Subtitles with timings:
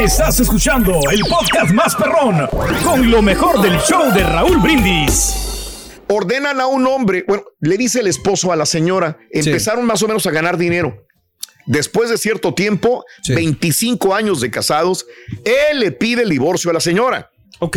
[0.00, 2.48] Estás escuchando el podcast más perrón
[2.82, 5.34] con lo mejor del show de Raúl Brindis.
[6.08, 10.08] Ordenan a un hombre, bueno, le dice el esposo a la señora, empezaron más o
[10.08, 11.06] menos a ganar dinero.
[11.66, 15.06] Después de cierto tiempo, 25 años de casados,
[15.44, 17.29] él le pide el divorcio a la señora.
[17.60, 17.76] Ok.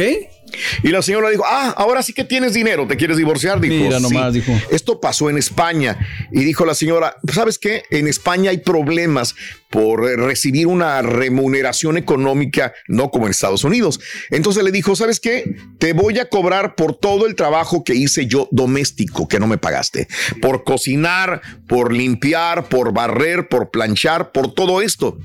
[0.84, 3.59] Y la señora dijo, ah, ahora sí que tienes dinero, te quieres divorciar.
[3.59, 4.39] Dijo, Mira nomás, "Sí".
[4.39, 4.54] dijo.
[4.71, 5.98] Esto pasó en España.
[6.31, 7.84] Y dijo la señora, ¿sabes qué?
[7.89, 9.35] En España hay problemas
[9.70, 13.99] por recibir una remuneración económica, no como en Estados Unidos.
[14.30, 15.55] Entonces le dijo, ¿sabes qué?
[15.80, 19.57] Te voy a cobrar por todo el trabajo que hice yo doméstico, que no me
[19.57, 20.07] pagaste.
[20.41, 25.18] Por cocinar, por limpiar, por barrer, por planchar, por todo esto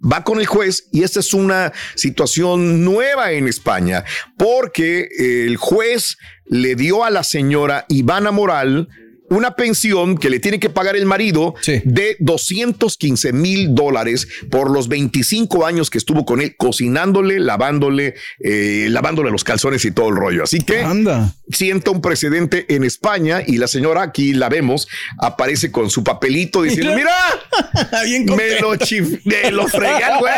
[0.00, 4.04] va con el juez y esta es una situación nueva en España
[4.36, 8.88] porque el juez le dio a la señora Ivana Moral
[9.30, 14.88] una pensión que le tiene que pagar el marido de 215 mil dólares por los
[14.88, 20.16] 25 años que estuvo con él cocinándole, lavándole, eh, lavándole los calzones y todo el
[20.16, 20.44] rollo.
[20.44, 20.84] Así que
[21.50, 26.62] sienta un precedente en España y la señora aquí la vemos, aparece con su papelito
[26.62, 27.12] diciendo, mira,
[28.36, 28.70] me lo,
[29.24, 30.34] me lo fregué güey.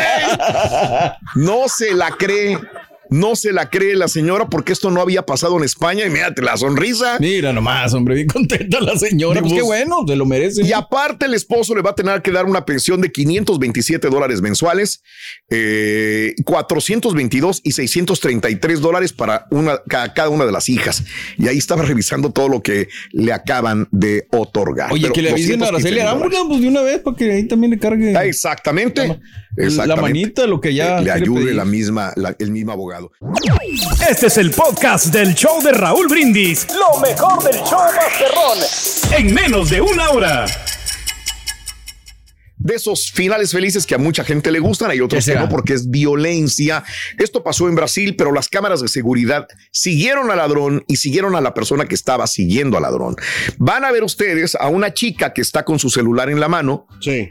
[1.35, 2.57] No se la cree.
[3.09, 6.05] No se la cree la señora porque esto no había pasado en España.
[6.05, 7.17] Y mírate la sonrisa.
[7.19, 9.41] Mira nomás, hombre, bien contenta la señora.
[9.41, 10.65] Pues qué bueno, se lo merece.
[10.65, 14.41] Y aparte el esposo le va a tener que dar una pensión de 527 dólares
[14.41, 15.01] mensuales,
[15.49, 21.03] eh, 422 y 633 dólares para una, ca- cada una de las hijas.
[21.37, 24.91] Y ahí estaba revisando todo lo que le acaban de otorgar.
[24.91, 27.31] Oye, Pero que le avisen a 215 Araceli Arámbula, pues de una vez para que
[27.31, 28.13] ahí también le cargue.
[28.27, 29.19] Exactamente.
[29.57, 31.55] La manita, lo que ya le quiere ayude pedir.
[31.55, 33.11] la misma, la- el mismo abogado.
[34.07, 36.67] Este es el podcast del show de Raúl Brindis.
[36.73, 39.17] Lo mejor del show Masterrón.
[39.17, 40.45] En menos de una hora.
[42.59, 45.47] de esos finales felices que a mucha gente le gustan, hay otros ¿Qué que no
[45.47, 46.83] porque es violencia.
[47.17, 51.41] Esto pasó en Brasil, pero las cámaras de seguridad siguieron al ladrón y siguieron a
[51.41, 53.15] la persona que estaba siguiendo al ladrón.
[53.57, 56.87] Van a ver ustedes a una chica que está con su celular en la mano.
[56.99, 57.29] Sí.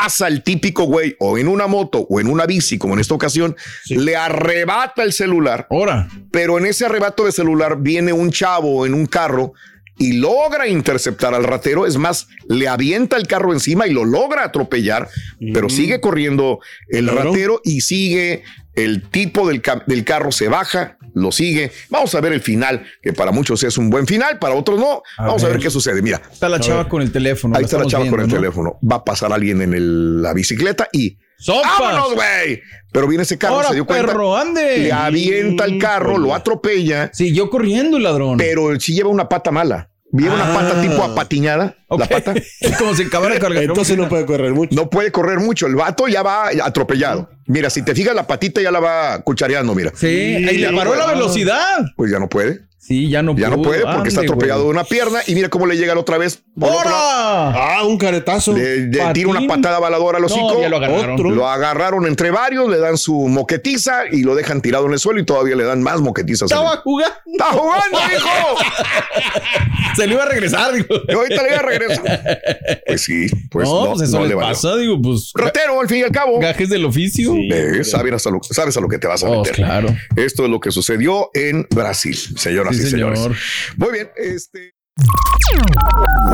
[0.00, 3.14] Pasa el típico güey o en una moto o en una bici, como en esta
[3.14, 3.56] ocasión,
[3.88, 5.66] le arrebata el celular.
[5.70, 6.08] Ahora.
[6.30, 9.54] Pero en ese arrebato de celular viene un chavo en un carro
[9.98, 11.86] y logra interceptar al ratero.
[11.86, 15.08] Es más, le avienta el carro encima y lo logra atropellar,
[15.52, 17.30] pero sigue corriendo el Claro.
[17.32, 18.42] ratero y sigue
[18.74, 21.72] el tipo del, del carro, se baja, lo sigue.
[21.90, 25.02] Vamos a ver el final, que para muchos es un buen final, para otros no.
[25.18, 25.58] A Vamos a ver.
[25.58, 26.00] qué sucede.
[26.00, 27.56] Mira, Está la chava con el teléfono.
[27.56, 28.78] ahí está la chava con el teléfono.
[28.88, 31.72] Va a pasar alguien en el- la bicicleta y ¡Sopas!
[31.78, 32.60] ¡Vámonos, güey!
[32.92, 34.06] Pero viene ese carro, ¡Ahora, se dio cuenta.
[34.06, 34.78] perro, ande!
[34.78, 37.10] Le avienta el carro, lo atropella.
[37.12, 38.38] Siguió corriendo el ladrón.
[38.38, 39.90] Pero sí lleva una pata mala.
[40.10, 40.54] Lleva una Ah.
[40.54, 41.76] pata tipo apatiñada.
[41.90, 42.32] La pata.
[42.78, 43.62] Como si acabara de cargar.
[43.62, 44.74] Entonces no puede correr mucho.
[44.74, 45.66] No puede correr mucho.
[45.66, 47.28] El vato ya va atropellado.
[47.46, 49.92] Mira, si te fijas, la patita ya la va cuchareando, mira.
[49.94, 51.84] Sí, ya le paró la velocidad.
[51.94, 52.60] Pues ya no puede.
[52.80, 55.66] Sí, ya no Ya no puede porque está atropellado de una pierna y mira cómo
[55.66, 56.42] le llega la otra vez.
[56.58, 56.90] ¡Hora!
[56.90, 58.52] Ah, un caretazo.
[58.56, 60.60] Le, tira una patada baladora al No, hocico.
[60.60, 61.14] ya lo agarraron.
[61.14, 61.30] Otro.
[61.30, 65.20] Lo agarraron entre varios, le dan su moquetiza y lo dejan tirado en el suelo
[65.20, 66.50] y todavía le dan más moquetizas.
[66.50, 67.14] Estaba jugando.
[67.26, 68.56] ¡Está jugando, hijo!
[69.96, 70.86] Se le iba a regresar, digo.
[71.08, 72.40] Y ahorita le voy a regresar.
[72.86, 74.50] Pues sí, pues no, no, pues eso no le valió.
[74.52, 75.32] pasa, digo, pues.
[75.34, 76.38] Ratero, al fin y al cabo.
[76.38, 77.34] Gajes del oficio.
[77.36, 79.54] Eh, sabes, a lo, sabes a lo que te vas a Oh, meter.
[79.56, 79.88] claro.
[80.16, 82.16] Esto es lo que sucedió en Brasil,
[82.76, 83.20] señoras Sí, y señores.
[83.20, 83.36] señor.
[83.76, 84.74] Muy bien, este.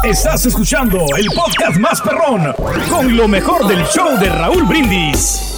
[0.05, 2.55] Estás escuchando el podcast más perrón
[2.89, 5.54] con lo mejor del show de Raúl Brindis.